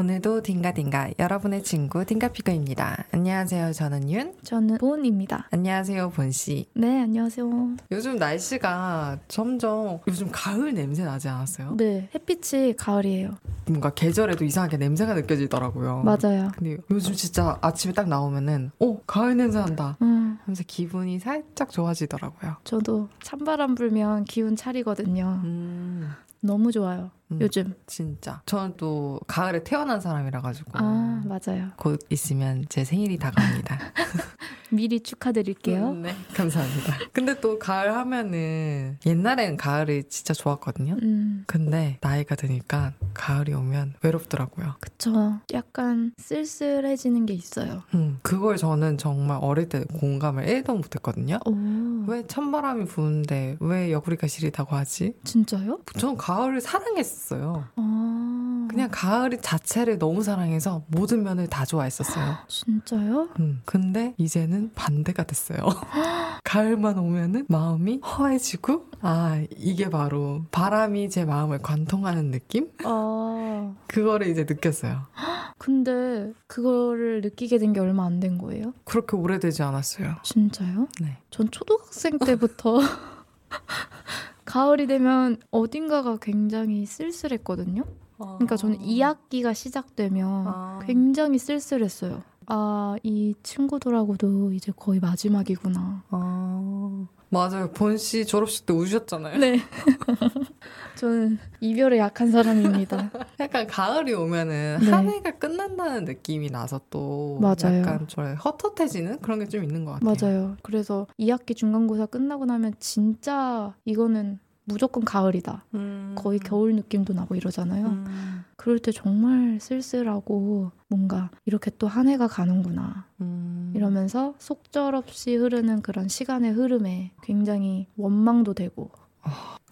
[0.00, 3.04] 오늘도 딩가딩가 여러분의 친구 딩가피그입니다.
[3.12, 3.74] 안녕하세요.
[3.74, 4.32] 저는 윤.
[4.42, 5.48] 저는 보은입니다.
[5.50, 6.64] 안녕하세요, 본 씨.
[6.72, 7.76] 네, 안녕하세요.
[7.90, 11.76] 요즘 날씨가 점점 요즘 가을 냄새 나지 않았어요?
[11.76, 13.36] 네, 햇빛이 가을이에요.
[13.66, 16.02] 뭔가 계절에도 이상하게 냄새가 느껴지더라고요.
[16.02, 16.50] 맞아요.
[16.56, 19.98] 근데 요즘 진짜 아침에 딱 나오면은 어 가을 냄새 난다.
[20.00, 22.56] 음, 하면서 기분이 살짝 좋아지더라고요.
[22.64, 25.42] 저도 찬바람 불면 기운 차리거든요.
[25.44, 26.08] 음,
[26.40, 27.10] 너무 좋아요.
[27.32, 27.74] 음, 요즘.
[27.86, 28.42] 진짜.
[28.46, 31.68] 저는 또 가을에 태어난 사람이라 가지고 아, 맞아요.
[31.76, 33.78] 곧 있으면 제 생일이 다가옵니다.
[34.72, 35.90] 미리 축하드릴게요.
[35.90, 36.94] 음, 네, 감사합니다.
[37.12, 40.96] 근데 또 가을 하면은 옛날에는 가을이 진짜 좋았거든요.
[41.02, 44.76] 음, 근데 나이가 드니까 가을이 오면 외롭더라고요.
[44.78, 45.40] 그쵸.
[45.52, 47.82] 약간 쓸쓸해지는 게 있어요.
[47.94, 51.40] 음, 그걸 저는 정말 어릴 때 공감을 1도 못했거든요.
[51.46, 55.14] 오, 왜 찬바람이 부는데 왜 여구리가 시리다고 하지?
[55.24, 55.80] 진짜요?
[55.98, 57.64] 전 가을을 사랑했 었어요.
[57.76, 62.36] 아, 그냥 가을 자체를 너무 사랑해서 모든 면을 다 좋아했었어요.
[62.48, 63.28] 진짜요?
[63.38, 65.58] 음, 근데 이제는 반대가 됐어요.
[66.44, 72.70] 가을만 오면은 마음이 허해지고, 아, 이게 바로 바람이 제 마음을 관통하는 느낌?
[72.84, 75.02] 아, 그거를 이제 느꼈어요.
[75.58, 78.72] 근데 그거를 느끼게 된 게 얼마 안 된 거예요?
[78.84, 80.16] 그렇게 오래되지 않았어요.
[80.22, 80.88] 진짜요?
[81.00, 81.18] 네.
[81.30, 82.80] 전 초등학생 때부터
[84.50, 87.84] 가을이 되면 어딘가가 굉장히 쓸쓸했거든요.
[88.18, 90.80] 그러니까 저는 2학기가 시작되면 아.
[90.84, 92.22] 굉장히 쓸쓸했어요.
[92.46, 96.02] 아, 이 친구들하고도 이제 거의 마지막이구나.
[96.10, 97.70] 아, 맞아요.
[97.72, 99.38] 본 씨 졸업식 때 우셨잖아요.
[99.38, 99.60] 네.
[100.96, 103.10] 저는 이별에 약한 사람입니다.
[103.40, 104.90] 약간 가을이 오면은 네.
[104.90, 107.78] 한 해가 끝난다는 느낌이 나서 또 맞아요.
[107.80, 110.14] 약간 저 헛헛해지는 그런 게 좀 있는 것 같아요.
[110.20, 110.56] 맞아요.
[110.62, 114.38] 그래서 2학기 중간고사 끝나고 나면 진짜 이거는
[114.70, 115.64] 무조건 가을이다.
[115.74, 116.14] 음.
[116.16, 117.86] 거의 겨울 느낌도 나고 이러잖아요.
[117.86, 118.44] 음.
[118.56, 123.06] 그럴 때 정말 쓸쓸하고 뭔가 이렇게 또 한 해가 가는구나.
[123.20, 123.72] 음.
[123.74, 128.90] 이러면서 속절없이 흐르는 그런 시간의 흐름에 굉장히 원망도 되고.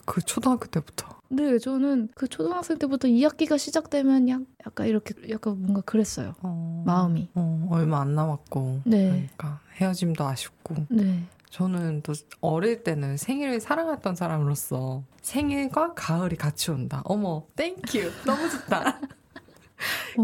[0.04, 1.06] 그 초등학교 때부터.
[1.30, 6.34] 네, 저는 그 초등학생 때부터 2학기가 시작되면 약, 약간 이렇게 약간 뭔가 그랬어요.
[6.42, 6.82] 어.
[6.86, 7.28] 마음이.
[7.34, 8.80] 어, 얼마 안 남았고.
[8.86, 9.28] 네.
[9.36, 10.86] 그러니까 헤어짐도 아쉽고.
[10.88, 11.24] 네.
[11.50, 17.02] 저는 또 어릴 때는 생일을 사랑했던 사람으로서 생일과 가을이 같이 온다.
[17.04, 18.10] 어머, thank you.
[18.26, 19.00] 너무 좋다.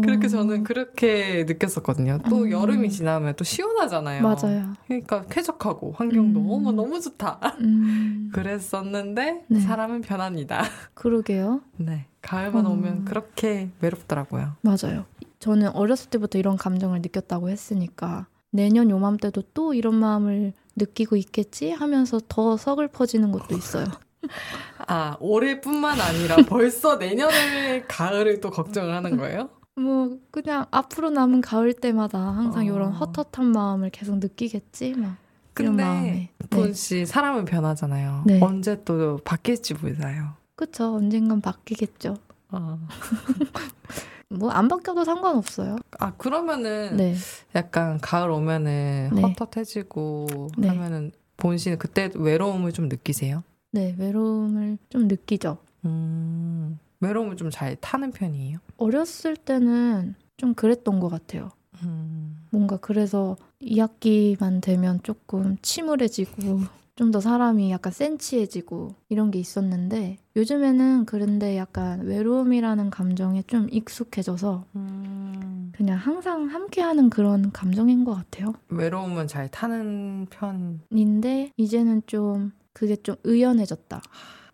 [0.01, 2.19] 그렇게 어, 저는 그렇게 느꼈었거든요.
[2.29, 2.51] 또 음.
[2.51, 4.21] 여름이 지나면 또 시원하잖아요.
[4.21, 4.73] 맞아요.
[4.85, 6.49] 그러니까 쾌적하고 환경도 음.
[6.49, 7.39] 어머 너무 좋다.
[7.61, 9.59] 음, 그랬었는데 네.
[9.59, 10.63] 사람은 변합니다.
[10.93, 11.61] 그러게요.
[11.77, 12.71] 네, 가을만 음.
[12.71, 14.55] 오면 그렇게 외롭더라고요.
[14.61, 15.05] 맞아요.
[15.39, 22.19] 저는 어렸을 때부터 이런 감정을 느꼈다고 했으니까 내년 요맘때도 또 이런 마음을 느끼고 있겠지 하면서
[22.27, 23.85] 더 서글퍼지는 것도 있어요.
[24.87, 29.49] 아 올해뿐만 아니라 벌써 내년을 가을을 또 걱정을 하는 거예요?
[29.75, 32.65] 뭐 그냥 앞으로 남은 가을 때마다 항상 어.
[32.65, 35.17] 이런 헛헛한 마음을 계속 느끼겠지 막
[35.53, 36.29] 근데.
[36.49, 36.73] 본 네.
[36.73, 38.23] 씨 사람은 변하잖아요.
[38.25, 38.39] 네.
[38.41, 40.33] 언제 또 바뀔지 몰라요.
[40.55, 42.17] 그쵸 언젠간 바뀌겠죠.
[42.49, 42.77] 아,
[44.29, 45.77] 뭐 안 바뀌어도 상관없어요.
[45.99, 47.15] 아 그러면은 네.
[47.55, 49.21] 약간 가을 오면은 네.
[49.21, 50.67] 헛헛해지고 네.
[50.67, 53.43] 하면은 본 씨는 그때 외로움을 좀 느끼세요?
[53.71, 55.57] 네 외로움을 좀 느끼죠.
[55.85, 58.57] 음, 외로움을 좀 잘 타는 편이에요?
[58.77, 61.51] 어렸을 때는 좀 그랬던 것 같아요.
[61.83, 66.61] 음, 뭔가 그래서 2학기만 되면 조금 침울해지고
[66.95, 74.65] 좀 더 사람이 약간 센치해지고 이런 게 있었는데 요즘에는 그런데 약간 외로움이라는 감정에 좀 익숙해져서
[74.75, 75.71] 음.
[75.75, 78.53] 그냥 항상 함께하는 그런 감정인 것 같아요.
[78.69, 80.79] 외로움은 잘 타는 편.
[80.89, 84.01] 인데 이제는 좀 그게 좀 의연해졌다.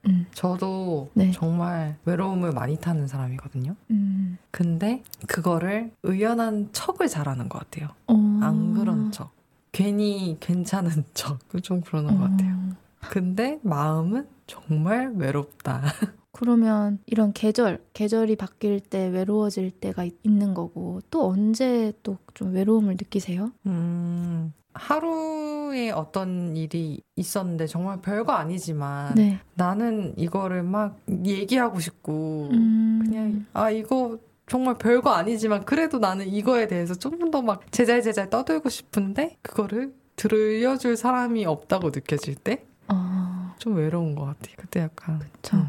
[0.08, 1.29] 음, 저도 네.
[1.31, 3.75] 정말 외로움을 많이 타는 사람이거든요.
[3.91, 7.90] 음, 근데 그거를 의연한 척을 잘하는 것 같아요.
[8.08, 9.31] 어, 안 그런 척.
[9.71, 11.39] 괜히 괜찮은 척.
[11.63, 12.53] 좀 그러는 것 같아요.
[12.55, 12.75] 어,
[13.09, 15.81] 근데 마음은 정말 외롭다.
[16.33, 22.53] 그러면 이런 계절, 계절이 바뀔 때 외로워질 때가 있- 있는 거고 또 언제 또 좀
[22.53, 23.51] 외로움을 느끼세요?
[23.66, 29.40] 음, 하루에 어떤 일이 있었는데 정말 별거 아니지만 네.
[29.55, 34.17] 나는 이거를 막 얘기하고 싶고 음, 그냥 아 이거
[34.51, 40.97] 정말 별거 아니지만 그래도 나는 이거에 대해서 조금 더 막 제잘제잘 떠들고 싶은데 그거를 들려줄
[40.97, 42.59] 사람이 없다고 느껴질 때좀
[42.89, 44.55] 아, 외로운 것 같아요.
[44.57, 45.67] 그때 약간 저 음,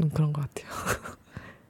[0.00, 0.70] 음, 그런 것 같아요.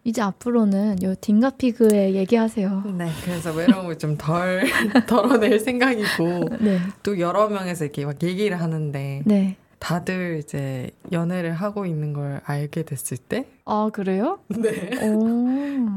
[0.04, 2.82] 이제 앞으로는 요 딩가피그에 얘기하세요.
[2.98, 4.64] 네, 그래서 외로움을 좀 덜
[5.08, 11.86] 덜어낼 생각이고 네, 또 여러 명에서 이렇게 막 얘기를 하는데 네, 다들 이제 연애를 하고
[11.86, 14.38] 있는 걸 알게 됐을 때, 아 그래요?
[14.46, 15.08] 네.
[15.08, 15.48] 오.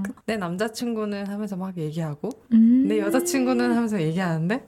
[0.25, 2.87] 내 남자친구는 하면서 막 얘기하고, 음.
[2.87, 4.67] 내 여자친구는 하면서 얘기하는데,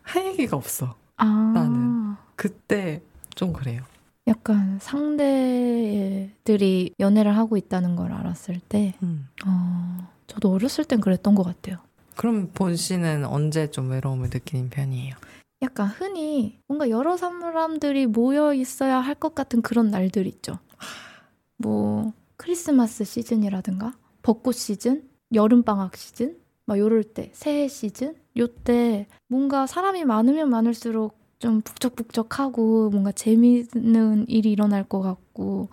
[0.00, 0.94] 할 얘기가 없어.
[1.16, 1.24] 아.
[1.52, 2.14] 나는.
[2.36, 3.02] 그때
[3.34, 3.82] 좀 그래요.
[4.28, 9.26] 약간 상대들이 연애를 하고 있다는 걸 알았을 때, 음.
[9.44, 11.78] 어, 저도 어렸을 땐 그랬던 것 같아요.
[12.14, 15.16] 그럼 본 씨는 언제 좀 외로움을 느끼는 편이에요?
[15.62, 20.58] 약간 흔히 뭔가 여러 사람들이 모여 있어야 할 것 같은 그런 날들 있죠.
[21.56, 26.36] 뭐 크리스마스 시즌이라든가 벚꽃 시즌, 여름 방학 시즌,
[26.66, 34.52] 막 요럴 때 새해 시즌 요때 뭔가 사람이 많으면 많을수록 좀 북적북적하고 뭔가 재미있는 일이
[34.52, 35.25] 일어날 것 같고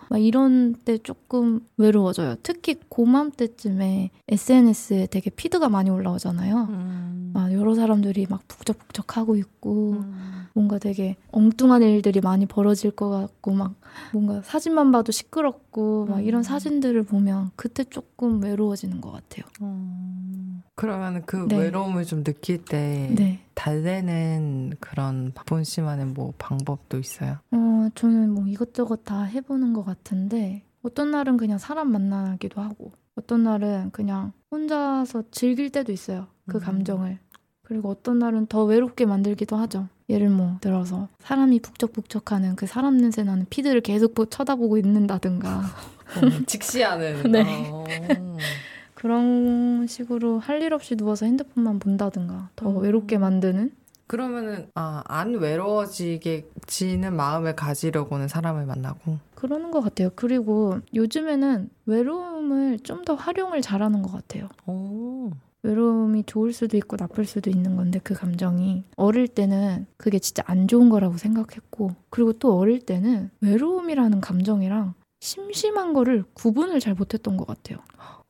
[0.08, 2.36] 막 이런 때 조금 외로워져요.
[2.42, 6.66] 특히 고맘때쯤에 SNS에 되게 피드가 많이 올라오잖아요.
[6.70, 7.30] 음.
[7.34, 10.46] 막 여러 사람들이 막 북적북적하고 있고 음.
[10.54, 13.74] 뭔가 되게 엉뚱한 일들이 많이 벌어질 것 같고 막
[14.12, 16.42] 뭔가 사진만 봐도 시끄럽고 막 이런 음.
[16.42, 19.44] 사진들을 보면 그때 조금 외로워지는 것 같아요.
[19.62, 20.62] 음.
[20.76, 21.56] 그러면 그 네.
[21.56, 23.40] 외로움을 좀 느낄 때 네.
[23.54, 27.38] 달래는 그런 본 씨만의 뭐 방법도 있어요?
[27.52, 32.92] 어, 저는 뭐 이것저것 다 해보 는 것 같은데 어떤 날은 그냥 사람 만나기도 하고
[33.16, 36.26] 어떤 날은 그냥 혼자서 즐길 때도 있어요.
[36.46, 36.60] 그 음.
[36.60, 37.18] 감정을.
[37.62, 39.88] 그리고 어떤 날은 더 외롭게 만들기도 하죠.
[40.10, 45.62] 예를 뭐 들어서 사람이 북적북적하는 그 사람 냄새 나는 피드를 계속 보- 쳐다보고 있는다든가 어,
[46.46, 47.32] 직시하는.
[47.32, 47.70] 네.
[47.72, 47.84] 어.
[48.94, 52.78] 그런 식으로 할 일 없이 누워서 핸드폰만 본다든가 더 음.
[52.82, 53.72] 외롭게 만드는
[54.06, 59.18] 그러면은 아, 안 외로워지게 지는 마음을 가지려고는 사람을 만나고.
[59.44, 60.08] 그러는 것 같아요.
[60.16, 64.48] 그리고 요즘에는 외로움을 좀 더 활용을 잘하는 것 같아요.
[64.66, 65.30] 오.
[65.62, 70.66] 외로움이 좋을 수도 있고 나쁠 수도 있는 건데 그 감정이 어릴 때는 그게 진짜 안
[70.68, 77.46] 좋은 거라고 생각했고 그리고 또 어릴 때는 외로움이라는 감정이랑 심심한 거를 구분을 잘 못했던 것
[77.46, 77.78] 같아요.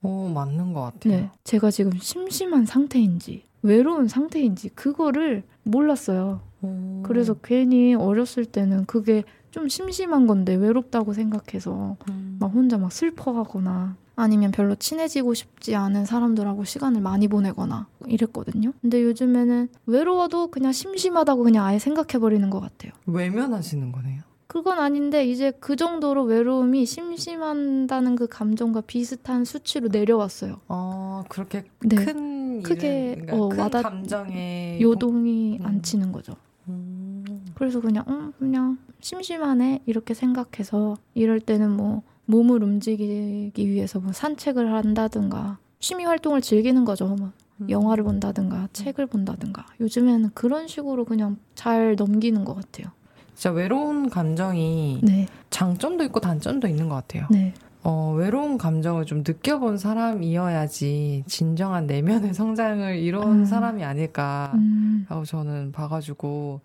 [0.02, 1.12] 오, 맞는 것 같아요.
[1.12, 6.40] 네, 제가 지금 심심한 상태인지 외로운 상태인지 그거를 몰랐어요.
[6.62, 7.02] 오.
[7.04, 9.22] 그래서 괜히 어렸을 때는 그게
[9.54, 12.38] 좀 심심한 건데 외롭다고 생각해서 음.
[12.40, 18.72] 막 혼자 막 슬퍼하거나 아니면 별로 친해지고 싶지 않은 사람들하고 시간을 많이 보내거나 이랬거든요.
[18.80, 22.90] 근데 요즘에는 외로워도 그냥 심심하다고 그냥 아예 생각해버리는 것 같아요.
[23.06, 24.22] 외면하시는 거네요.
[24.48, 30.56] 그건 아닌데 이제 그 정도로 외로움이 심심한다는 그 감정과 비슷한 수치로 내려왔어요.
[30.66, 31.94] 아, 그렇게 네.
[31.94, 35.64] 큰 크게, 일은, 그러니까 어, 큰 와닿- 감정에 요동이 음.
[35.66, 36.34] 안 치는 거죠.
[36.68, 37.24] 음.
[37.54, 44.72] 그래서 그냥 음, 그냥 심심하네 이렇게 생각해서 이럴 때는 뭐 몸을 움직이기 위해서 뭐 산책을
[44.72, 47.08] 한다든가 취미 활동을 즐기는 거죠.
[47.08, 47.30] 뭐
[47.60, 47.68] 음.
[47.68, 52.92] 영화를 본다든가 책을 본다든가 요즘에는 그런 식으로 그냥 잘 넘기는 것 같아요.
[53.34, 57.26] 진짜 외로운 감정이 네, 장점도 있고 단점도 있는 것 같아요.
[57.30, 57.52] 네,
[57.86, 63.44] 어, 외로운 감정을 좀 느껴본 사람이어야지 진정한 내면의 성장을 이룬 음.
[63.44, 64.52] 사람이 아닐까.
[64.54, 66.60] 음, 라고 저는 봐가지고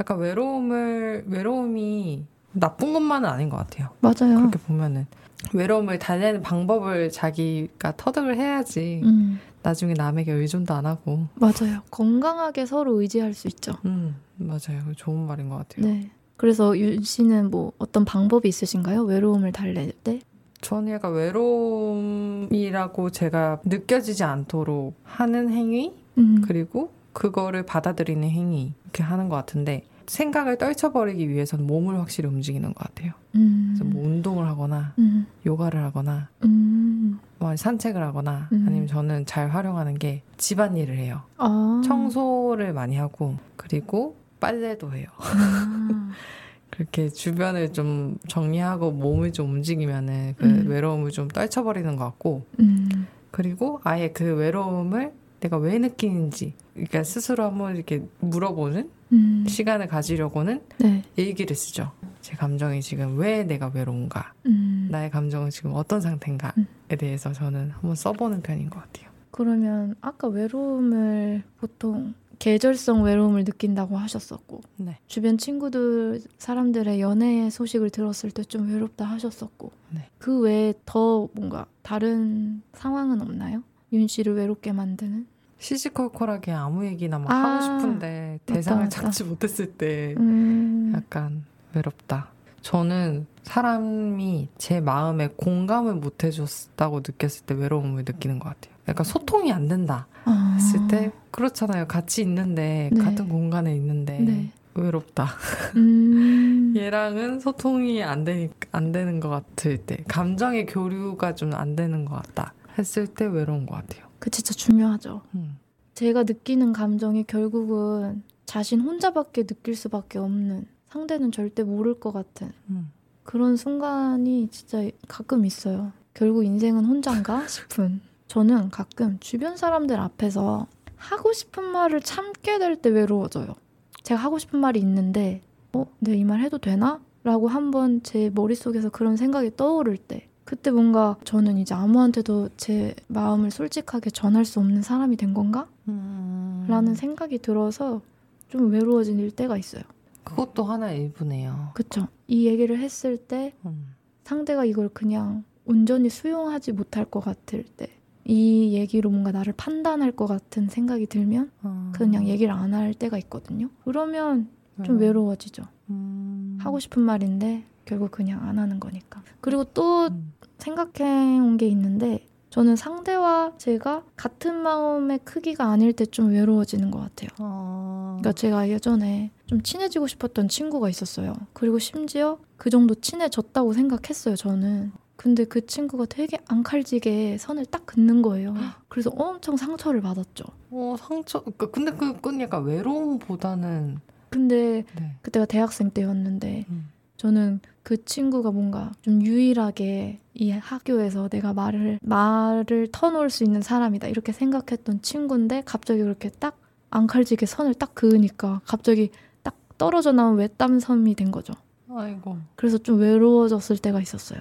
[0.00, 3.90] 약간 외로움을 외로움이 나쁜 것만은 아닌 것 같아요.
[4.00, 4.36] 맞아요.
[4.36, 5.06] 그렇게 보면은
[5.52, 11.26] 외로움을 달래는 방법을 자기가 터득을 해야지 음, 나중에 남에게 의존도 안 하고.
[11.36, 11.82] 맞아요.
[11.90, 13.74] 건강하게 서로 의지할 수 있죠.
[13.84, 14.82] 음 맞아요.
[14.96, 15.86] 좋은 말인 것 같아요.
[15.86, 16.10] 네.
[16.36, 19.02] 그래서 윤 씨는 뭐 어떤 방법이 있으신가요?
[19.04, 20.18] 외로움을 달랠 때?
[20.64, 29.28] 저는 약간 외로움이라고 제가 느껴지지 않도록 하는 행위 음, 그리고 그거를 받아들이는 행위 이렇게 하는
[29.28, 33.12] 것 같은데 생각을 떨쳐버리기 위해서는 몸을 확실히 움직이는 것 같아요.
[33.34, 38.64] 음, 그래서 뭐 운동을 하거나 음, 요가를 하거나 음, 뭐 산책을 하거나 음.
[38.66, 41.22] 아니면 저는 잘 활용하는 게 집안일을 해요.
[41.36, 45.06] 아, 청소를 많이 하고 그리고 빨래도 해요.
[45.18, 46.10] 아,
[46.74, 50.66] 그렇게 주변을 좀 정리하고 몸을 좀 움직이면은 그 음.
[50.66, 57.44] 외로움을 좀 떨쳐버리는 것 같고 음, 그리고 아예 그 외로움을 내가 왜 느끼는지 그러니까 스스로
[57.44, 61.92] 한번 이렇게 물어보는 음, 시간을 가지려고는 네, 일기를 쓰죠.
[62.22, 64.32] 제 감정이 지금 왜 내가 외로운가?
[64.46, 64.88] 음.
[64.90, 66.66] 나의 감정은 지금 어떤 상태인가에 음.
[66.98, 69.10] 대해서 저는 한번 써보는 편인 것 같아요.
[69.30, 74.98] 그러면 아까 외로움을 보통 계절성 외로움을 느낀다고 하셨었고 네.
[75.06, 80.10] 주변 친구들 사람들의 연애 소식을 들었을 때 좀 외롭다 하셨었고 네.
[80.18, 83.62] 그 외에 더 뭔가 다른 상황은 없나요?
[83.94, 85.26] 윤 씨를 외롭게 만드는?
[85.58, 88.90] 시시콜콜하게 아무 얘기나 막 아, 하고 싶은데 대상을 맞다.
[88.90, 92.28] 찾지 못했을 때 음, 약간 외롭다.
[92.60, 98.73] 저는 사람이 제 마음에 공감을 못 해줬다고 느꼈을 때 외로움을 느끼는 것 같아요.
[98.88, 101.86] 약간 소통이 안 된다 아, 했을 때 그렇잖아요.
[101.86, 103.00] 같이 있는데 네.
[103.02, 104.50] 같은 공간에 있는데 네.
[104.74, 105.28] 외롭다.
[105.76, 106.74] 음.
[106.76, 112.16] 얘랑은 소통이 안 되니 안 되는 것 같을 때, 감정의 교류가 좀 안 되는 것
[112.16, 114.04] 같다 했을 때 외로운 것 같아요.
[114.18, 115.22] 그 진짜 중요하죠.
[115.34, 115.58] 음.
[115.94, 122.90] 제가 느끼는 감정이 결국은 자신 혼자밖에 느낄 수밖에 없는 상대는 절대 모를 것 같은 음.
[123.22, 125.92] 그런 순간이 진짜 가끔 있어요.
[126.14, 128.00] 결국 인생은 혼자인가 싶은.
[128.28, 130.66] 저는 가끔 주변 사람들 앞에서
[130.96, 133.54] 하고 싶은 말을 참게 될 때 외로워져요.
[134.02, 137.00] 제가 하고 싶은 말이 있는데, 어, 내가 이 말 해도 되나?
[137.22, 143.50] 라고 한번 제 머릿속에서 그런 생각이 떠오를 때, 그때 뭔가 저는 이제 아무한테도 제 마음을
[143.50, 145.66] 솔직하게 전할 수 없는 사람이 된 건가?
[145.88, 146.66] 음.
[146.68, 148.02] 라는 생각이 들어서
[148.48, 149.82] 좀 외로워질 때가 있어요.
[150.22, 151.70] 그것도 하나의 일부네요.
[151.74, 152.08] 그쵸?
[152.26, 153.94] 이 얘기를 했을 때 음.
[154.24, 157.88] 상대가 이걸 그냥 온전히 수용하지 못할 것 같을 때,
[158.24, 161.92] 이 얘기로 뭔가 나를 판단할 것 같은 생각이 들면 아.
[161.94, 163.68] 그냥 얘기를 안 할 때가 있거든요.
[163.84, 164.48] 그러면
[164.84, 165.62] 좀 외로워지죠.
[165.90, 166.58] 음.
[166.60, 169.22] 하고 싶은 말인데 결국 그냥 안 하는 거니까.
[169.40, 170.32] 그리고 또 음.
[170.58, 177.00] 생각해 온 게 있는데 저는 상대와 제가 같은 마음의 크기가 아닐 때 좀 외로워지는 것
[177.00, 177.28] 같아요.
[177.38, 178.16] 아.
[178.20, 181.34] 그러니까 제가 예전에 좀 친해지고 싶었던 친구가 있었어요.
[181.52, 184.92] 그리고 심지어 그 정도 친해졌다고 생각했어요, 저는.
[185.16, 188.54] 근데 그 친구가 되게 앙칼지게 선을 딱 긋는 거예요.
[188.88, 190.44] 그래서 엄청 상처를 받았죠.
[190.70, 191.42] 어 상처.
[191.56, 195.16] 그- 근데 그건 약간 외로움보다는 근데 네.
[195.22, 196.88] 그때가 대학생 때였는데 음.
[197.16, 204.08] 저는 그 친구가 뭔가 좀 유일하게 이 학교에서 내가 말을 말을 터놓을 수 있는 사람이다
[204.08, 206.58] 이렇게 생각했던 친구인데 갑자기 그렇게 딱
[206.90, 209.10] 앙칼지게 선을 딱 그으니까 갑자기
[209.44, 211.54] 딱 떨어져 나온 외딴 섬이 된 거죠.
[211.88, 212.36] 아이고.
[212.56, 214.40] 그래서 좀 외로워졌을 때가 있었어요.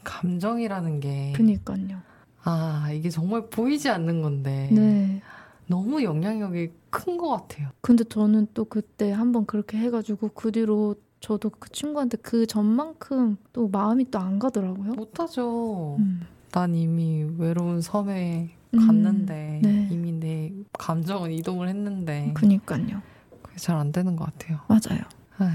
[0.00, 1.32] 이 감정이라는 게.
[1.36, 2.00] 그니까요.
[2.42, 4.68] 아 이게 정말 보이지 않는 건데.
[4.72, 5.22] 네.
[5.66, 7.68] 너무 영향력이 큰 것 같아요.
[7.80, 13.68] 근데 저는 또 그때 한번 그렇게 해가지고 그 뒤로 저도 그 친구한테 그 전만큼 또
[13.68, 14.94] 마음이 또 안 가더라고요.
[14.94, 15.96] 못하죠.
[15.98, 16.22] 음.
[16.50, 19.88] 난 이미 외로운 섬에 음, 갔는데 네.
[19.92, 23.00] 이미 내 감정은 이동을 했는데 그니까요.
[23.42, 24.58] 그게 잘 안 되는 것 같아요.
[24.66, 25.02] 맞아요.
[25.38, 25.50] 아휴,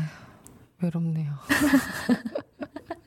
[0.81, 1.33] 외롭네요.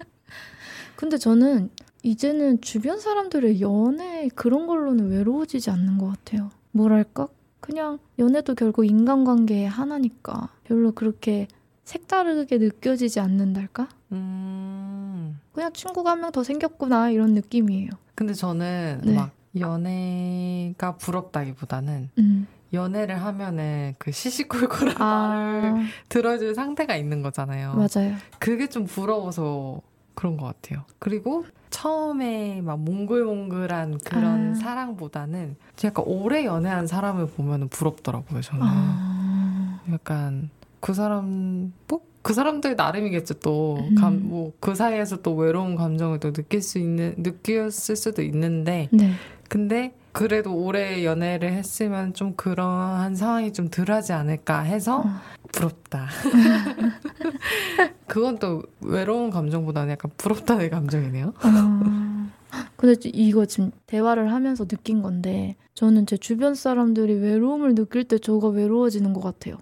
[0.99, 1.71] 근데 저는
[2.03, 6.51] 이제는 주변 사람들의 연애 그런 걸로는 외로워지지 않는 것 같아요.
[6.73, 7.29] 뭐랄까?
[7.61, 11.47] 그냥 연애도 결국 인간관계의 하나니까 별로 그렇게
[11.85, 13.89] 색다르게 느껴지지 않는달까?
[14.11, 15.39] 음.
[15.53, 17.91] 그냥 친구가 한 명 더 생겼구나 이런 느낌이에요.
[18.17, 19.15] 근데 저는 네.
[19.15, 22.47] 막 연애가 부럽다기보다는 음.
[22.73, 27.75] 연애를 하면은 그 시시콜콜한 말을 아 들어줄 상대가 있는 거잖아요.
[27.75, 28.17] 맞아요.
[28.41, 29.81] 그게 좀 부러워서
[30.19, 30.83] 그런 것 같아요.
[30.99, 34.55] 그리고 처음에 막 몽글몽글한 그런 아.
[34.55, 38.41] 사랑보다는 약간 오래 연애한 사람을 보면 부럽더라고요.
[38.41, 43.91] 저는 아 약간 그 사람 뭐 그 사람들 나름이겠죠 음.
[44.29, 49.13] 또뭐 그 사이에서 또 외로운 감정을 또 느낄 수 있는 느꼈을 수도 있는데 네.
[49.49, 55.11] 근데 그래도 오래 연애를 했으면 좀 그러한 상황이 좀 덜하지 않을까 해서 어.
[55.53, 56.09] 부럽다.
[58.07, 61.35] 그건 또 외로운 감정보다는 약간 부럽다는 감정이네요.
[61.41, 62.31] 아,
[62.77, 68.19] 근데 지- 이거 지금 대화를 하면서 느낀 건데 저는 제 주변 사람들이 외로움을 느낄 때
[68.19, 69.59] 저가 외로워지는 것 같아요.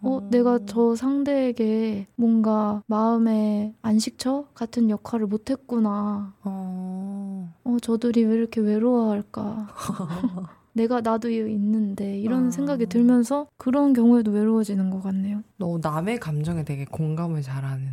[0.00, 0.30] 어, 음.
[0.30, 6.34] 내가 저 상대에게 뭔가 마음의 안식처 같은 역할을 못했구나.
[6.44, 7.37] 어...
[7.64, 9.68] 어, 저들이 왜 이렇게 외로워할까?
[10.72, 12.50] 내가 나도 있는데 이런 아.
[12.50, 15.42] 생각이 들면서 그런 경우에도 외로워지는 것 같네요.
[15.56, 17.88] 너 남의 감정에 되게 공감을 잘하는.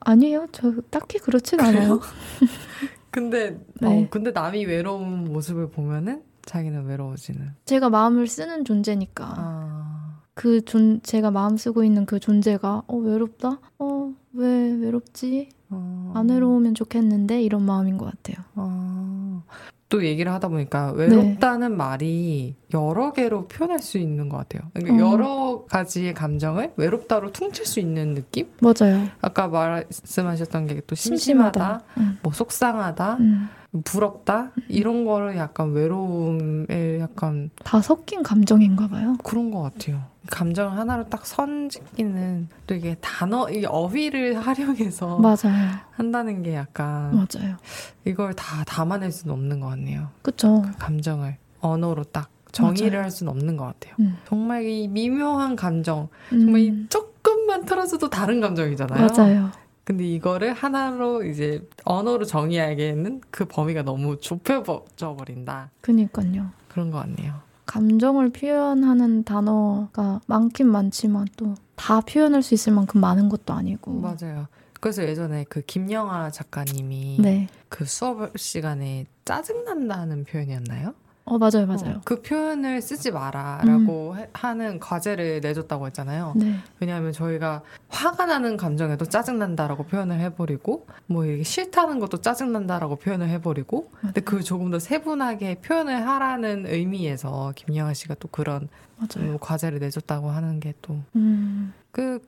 [0.00, 2.00] 아니에요, 저 딱히 그렇진 않아요.
[3.10, 4.04] 근데 네.
[4.04, 7.54] 어, 근데 남이 외로운 모습을 보면은 자기는 외로워지는.
[7.64, 9.34] 제가 마음을 쓰는 존재니까.
[9.36, 10.20] 아.
[10.34, 13.58] 그 존, 제가 마음 쓰고 있는 그 존재가, 어, 외롭다?
[13.78, 15.48] 어, 왜 외롭지?
[15.70, 16.12] 어.
[16.14, 17.42] 안 외로우면 좋겠는데?
[17.42, 18.44] 이런 마음인 것 같아요.
[18.54, 19.42] 아.
[19.90, 21.06] 또 얘기를 하다 보니까 네.
[21.06, 24.70] 외롭다는 말이 여러 개로 표현할 수 있는 것 같아요.
[24.74, 25.12] 그러니까 어.
[25.12, 28.48] 여러 가지의 감정을 외롭다로 퉁칠 수 있는 느낌?
[28.60, 29.06] 맞아요.
[29.22, 32.18] 아까 말씀하셨던 게 또 심심하다, 응.
[32.22, 33.48] 뭐 속상하다, 음.
[33.84, 39.16] 부럽다 이런 거를 약간 외로움에 약간 다 섞인 감정인가 봐요.
[39.22, 40.02] 그런 것 같아요.
[40.30, 45.70] 감정 하나로 딱 선짓기는 또 이게 단어, 이 어휘를 활용해서 맞아요.
[45.92, 47.56] 한다는 게 약간 맞아요.
[48.04, 50.08] 이걸 다 담아낼 수는 없는 것 같네요.
[50.22, 50.62] 그쵸.
[50.78, 53.04] 감정을 언어로 딱 정의를 맞아요.
[53.04, 53.94] 할 수는 없는 것 같아요.
[54.00, 54.16] 음.
[54.26, 56.86] 정말 이 미묘한 감정, 정말 이 음.
[56.90, 59.06] 조금만 틀어져도 다른 감정이잖아요.
[59.06, 59.50] 맞아요.
[59.88, 65.70] 근데 이거를 하나로 이제 언어로 정의하기에는 그 범위가 너무 좁혀져 버린다.
[65.80, 66.50] 그니까요.
[66.68, 67.40] 그런 것 같네요.
[67.64, 73.92] 감정을 표현하는 단어가 많긴 많지만 또 다 표현할 수 있을 만큼 많은 것도 아니고.
[73.92, 74.48] 맞아요.
[74.80, 77.46] 그래서 예전에 그 김영하 작가님이 네.
[77.68, 80.94] 그 수업 시간에 짜증난다는 표현이었나요?
[81.30, 81.96] 어, 맞아요, 맞아요.
[81.96, 86.32] 어, 그 표현을 쓰지 마라라고 해- 하는 과제를 내줬다고 했잖아요.
[86.36, 86.54] 네.
[86.80, 92.96] 왜냐하면 저희가 화가 나는 감정에도 짜증 난다라고 표현을 해버리고 뭐 이게 싫다는 것도 짜증 난다라고
[92.96, 99.32] 표현을 해버리고 근데 그 조금 더 세분하게 표현을 하라는 의미에서 김영하 씨가 또 그런 맞아요.
[99.32, 101.72] 음, 과제를 내줬다고 하는 게또그 음,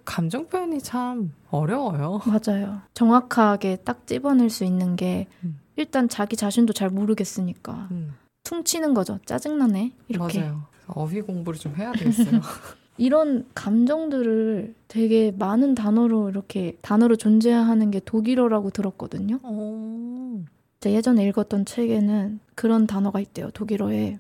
[0.05, 2.21] 감정 표현이 참 어려워요.
[2.27, 2.81] 맞아요.
[2.95, 5.59] 정확하게 딱 집어낼 수 있는 게 음.
[5.77, 8.15] 일단 자기 자신도 잘 모르겠으니까 음,
[8.51, 9.21] 퉁치는 거죠.
[9.27, 9.93] 짜증나네.
[10.09, 10.41] 이렇게.
[10.41, 10.63] 맞아요.
[10.89, 12.41] 어휘 공부를 좀 해야 되겠어요.
[12.99, 19.37] 이런 감정들을 되게 많은 단어로 이렇게 단어로 존재하는 게 독일어라고 들었거든요.
[19.45, 20.43] 오.
[20.81, 23.51] 제가 예전에 읽었던 책에는 그런 단어가 있대요.
[23.53, 24.19] 독일어에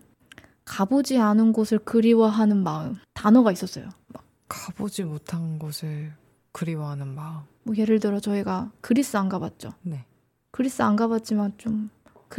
[0.64, 3.88] 가보지 않은 곳을 그리워하는 마음 단어가 있었어요.
[4.06, 6.12] 막 가보지 못한 곳을
[6.52, 7.40] 그리워하는 마음.
[7.64, 9.72] 뭐 예를 들어 저희가 그리스 안 가봤죠.
[9.82, 10.04] 네.
[10.52, 11.90] 그리스 안 가봤지만 좀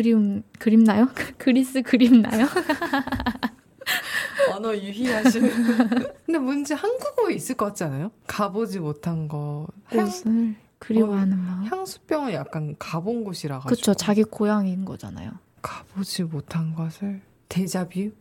[0.02, 1.10] 그리움 그립나요?
[1.38, 2.48] 그리스 그립나요?
[4.56, 5.52] 언어 유희하시는.
[6.26, 8.10] 근데 뭔지 한국어에 있을 것 같지 않아요?
[8.26, 9.68] 가보지 못한 거.
[9.90, 11.66] 향, 곳을 그리워하는 마음.
[11.66, 13.70] 향수병은 약간 가본 곳이라 가지고.
[13.70, 15.34] 그쵸 자기 고향인 거잖아요.
[15.62, 18.12] 가보지 못한 것을 데자뷰?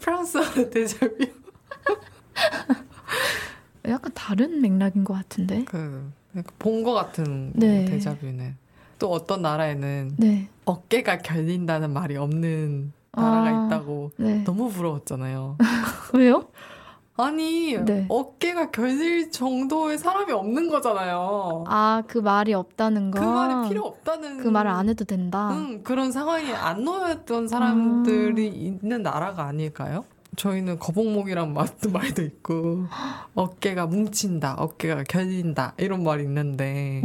[0.00, 1.16] 프랑스어로 데자뷰?
[3.86, 5.64] 약간 다른 맥락인 것 같은데.
[5.64, 6.12] 그
[6.58, 7.84] 본것 같은 네.
[7.84, 8.56] 데자뷰는
[9.00, 10.48] 또 어떤 나라에는 네.
[10.66, 14.44] 어깨가 결린다는 말이 없는 나라가 아, 있다고 네.
[14.44, 15.56] 너무 부러웠잖아요.
[16.14, 16.44] 왜요?
[17.16, 18.06] 아니 네.
[18.08, 21.64] 어깨가 결릴 정도의 사람이 없는 거잖아요.
[21.66, 23.20] 아 그 말이 없다는 거.
[23.20, 25.50] 그 말이 필요 없다는 그 말을 안 해도 된다.
[25.52, 30.04] 응, 그런 상황에 안 놓였던 사람들이 있는 나라가 아닐까요?
[30.36, 32.84] 저희는 거북목이란 말도, 말도 있고
[33.34, 37.02] 어깨가 뭉친다, 어깨가 결린다 이런 말이 있는데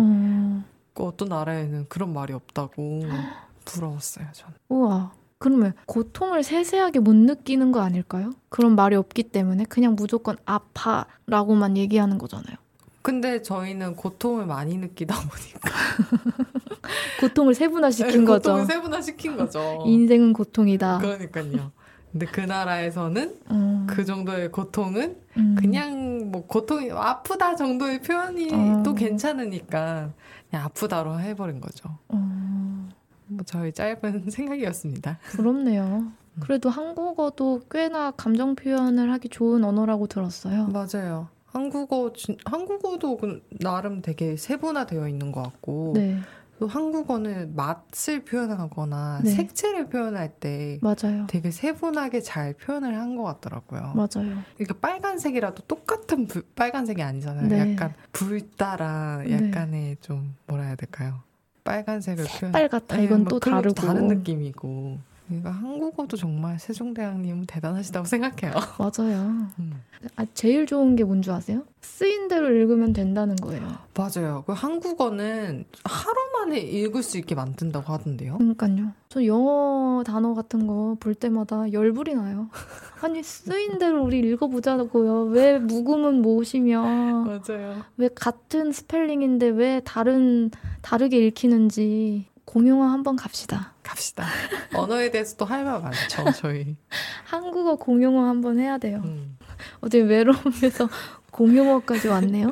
[0.95, 3.01] 어, 그 어떤 나라에는 그런 말이 없다고
[3.65, 4.27] 부러웠어요.
[4.31, 4.53] 저는.
[4.69, 5.11] 우와.
[5.37, 8.31] 그러면 고통을 세세하게 못 느끼는 거 아닐까요?
[8.49, 12.55] 그런 말이 없기 때문에 그냥 무조건 아파라고만 얘기하는 거잖아요.
[13.01, 15.69] 근데 저희는 고통을 많이 느끼다 보니까
[17.21, 18.49] 고통을 세분화시킨 거죠.
[18.49, 19.83] 고통을 세분화 시킨 거죠.
[19.85, 20.99] 인생은 고통이다.
[20.99, 21.71] 그러니까요.
[22.11, 25.55] 근데 그 나라에서는 음, 그 정도의 고통은 음.
[25.59, 28.83] 그냥 뭐 고통이 아프다 정도의 표현이 어.
[28.83, 30.11] 또 괜찮으니까
[30.55, 31.89] 그냥 아프다로 해버린 거죠.
[32.07, 32.87] 어,
[33.27, 35.19] 뭐 저희 짧은 생각이었습니다.
[35.31, 36.13] 부럽네요.
[36.39, 40.67] 그래도 한국어도 꽤나 감정 표현을 하기 좋은 언어라고 들었어요.
[40.67, 41.27] 맞아요.
[41.45, 46.19] 한국어 진- 한국어도 그 나름 되게 세분화되어 있는 것 같고 네,
[46.59, 49.31] 또 한국어는 맛을 표현하거나 네.
[49.31, 51.25] 색채를 표현할 때 맞아요.
[51.27, 53.93] 되게 세분하게 잘 표현을 한 것 같더라고요.
[53.95, 54.41] 맞아요.
[54.57, 57.47] 그러니까 빨간색이라도 똑같은 불- 빨간색이 아니잖아요.
[57.47, 57.73] 네.
[57.73, 59.33] 약간 불따라 네.
[59.47, 61.19] 약간의 좀 뭐라 해야 될까요?
[61.63, 62.51] 빨간색을 표현.
[62.51, 62.97] 빨 같아.
[62.97, 63.73] 네, 이건 뭐또 것도 다르고.
[63.75, 64.97] 다른 느낌이고.
[65.27, 68.53] 그러니까 한국어도 정말 세종대왕님은 대단하시다고 생각해요.
[68.77, 69.47] 맞아요.
[69.59, 69.81] 음.
[70.15, 71.63] 아, 제일 좋은 게 뭔 줄 아세요?
[71.81, 73.67] 쓰인 대로 읽으면 된다는 거예요.
[73.95, 74.43] 맞아요.
[74.45, 78.37] 그 한국어는 하루 만에 읽을 수 있게 만든다고 하던데요.
[78.37, 78.91] 그러니까요.
[79.09, 82.49] 저 영어 단어 같은 거 볼 때마다 열불이 나요.
[83.01, 85.23] 아니 쓰인 대로 우리 읽어보자고요.
[85.25, 87.81] 왜 묵음은 모시며 맞아요.
[87.97, 93.73] 왜 같은 스펠링인데 왜 다른 다르게 읽히는지 공용어 한번 갑시다.
[93.85, 94.25] 갑시다.
[94.73, 96.75] 언어에 대해서 또 할 말 많죠, 저희.
[97.25, 99.01] 한국어 공용어 한번 해야 돼요.
[99.05, 99.37] 음.
[99.81, 100.89] 어제 외로움에서
[101.31, 102.51] 공용어까지 왔네요.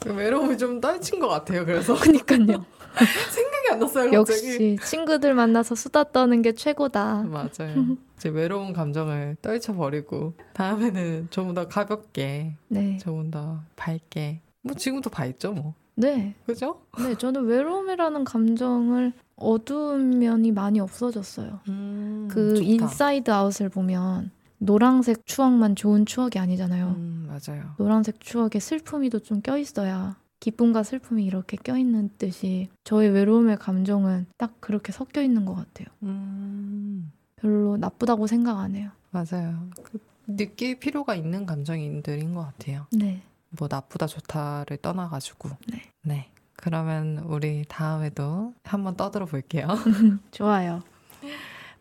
[0.00, 1.64] 그 외로움이 좀 떨친 것 같아요.
[1.64, 2.64] 그래서 그니까요.
[3.30, 4.12] 생각이 안 났어요.
[4.12, 7.22] 역시 친구들 만나서 수다 떠는 게 최고다.
[7.24, 7.96] 맞아요.
[8.16, 12.98] 이제 외로운 감정을 떨쳐버리고 다음에는 좀더 가볍게, 네.
[12.98, 14.40] 조금 더 밝게.
[14.62, 15.74] 뭐 지금도 밝죠, 뭐.
[15.94, 16.34] 네.
[16.46, 16.80] 그죠?
[16.98, 21.60] 네, 저는 외로움이라는 감정을 어두운 면이 많이 없어졌어요.
[21.68, 22.64] 음, 그 좋다.
[22.64, 26.88] 인사이드 아웃을 보면 노란색 추억만 좋은 추억이 아니잖아요.
[26.96, 27.74] 음, 맞아요.
[27.78, 34.92] 노란색 추억에 슬픔이도 좀 껴있어야 기쁨과 슬픔이 이렇게 껴있는 듯이 저의 외로움의 감정은 딱 그렇게
[34.92, 35.86] 섞여 있는 것 같아요.
[36.02, 38.90] 음, 별로 나쁘다고 생각 안 해요.
[39.10, 39.68] 맞아요.
[39.82, 42.86] 그 느낄 필요가 있는 감정들인 것 같아요.
[42.92, 43.22] 네.
[43.50, 45.50] 뭐 나쁘다 좋다를 떠나가지고.
[45.68, 45.82] 네.
[46.02, 46.31] 네.
[46.62, 49.66] 그러면 우리 다음에도 한번 떠들어 볼게요.
[50.30, 50.80] 좋아요.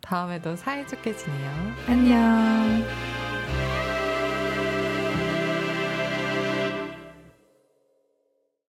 [0.02, 1.52] 다음에도 사이좋게 지내요.
[1.88, 3.21] 안녕.